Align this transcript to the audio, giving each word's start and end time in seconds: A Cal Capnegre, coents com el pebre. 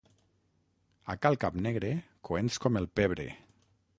A 1.15 1.15
Cal 1.25 1.37
Capnegre, 1.43 1.93
coents 2.31 2.57
com 2.65 2.83
el 2.83 2.91
pebre. 3.01 3.29